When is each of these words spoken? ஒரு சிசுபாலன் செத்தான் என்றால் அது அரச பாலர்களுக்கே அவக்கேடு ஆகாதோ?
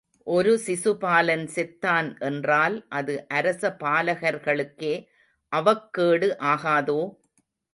ஒரு 0.27 0.51
சிசுபாலன் 0.65 1.43
செத்தான் 1.55 2.09
என்றால் 2.19 2.77
அது 2.91 3.15
அரச 3.31 3.75
பாலர்களுக்கே 3.83 4.93
அவக்கேடு 5.51 6.29
ஆகாதோ? 6.53 6.99